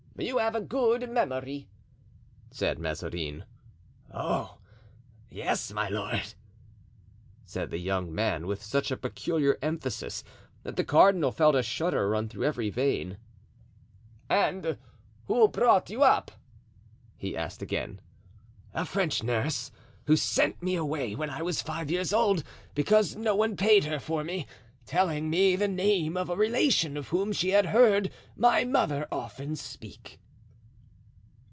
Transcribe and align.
"You 0.19 0.37
have 0.37 0.53
a 0.53 0.61
good 0.61 1.09
memory," 1.09 1.67
said 2.51 2.77
Mazarin. 2.77 3.43
"Oh! 4.13 4.59
yes, 5.31 5.73
my 5.73 5.89
lord," 5.89 6.35
said 7.43 7.71
the 7.71 7.79
young 7.79 8.13
man, 8.13 8.45
with 8.45 8.61
such 8.61 8.89
peculiar 9.01 9.57
emphasis 9.63 10.23
that 10.61 10.75
the 10.75 10.83
cardinal 10.83 11.31
felt 11.31 11.55
a 11.55 11.63
shudder 11.63 12.07
run 12.09 12.29
through 12.29 12.43
every 12.45 12.69
vein. 12.69 13.17
"And 14.29 14.77
who 15.25 15.47
brought 15.47 15.89
you 15.89 16.03
up?" 16.03 16.29
he 17.17 17.35
asked 17.35 17.63
again. 17.63 17.99
"A 18.75 18.85
French 18.85 19.23
nurse, 19.23 19.71
who 20.05 20.15
sent 20.15 20.61
me 20.61 20.75
away 20.75 21.15
when 21.15 21.31
I 21.31 21.41
was 21.41 21.63
five 21.63 21.89
years 21.89 22.13
old 22.13 22.43
because 22.75 23.15
no 23.15 23.35
one 23.35 23.57
paid 23.57 23.85
her 23.85 23.97
for 23.97 24.23
me, 24.23 24.45
telling 24.83 25.29
me 25.29 25.55
the 25.55 25.67
name 25.67 26.17
of 26.17 26.27
a 26.27 26.35
relation 26.35 26.97
of 26.97 27.09
whom 27.09 27.31
she 27.31 27.49
had 27.51 27.67
heard 27.67 28.11
my 28.35 28.65
mother 28.65 29.07
often 29.11 29.55
speak." 29.55 30.17